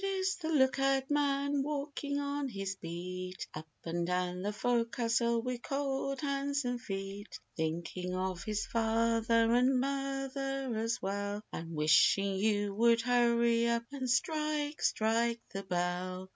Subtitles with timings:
[0.03, 5.61] Forward is the lookout man walking on his beat Up and down the fo'castle with
[5.61, 7.37] cold hands and feet.
[7.55, 14.09] Thinking of his father, and mother as well, And wishing you would hurry up, and
[14.09, 16.29] strike, strike the bell!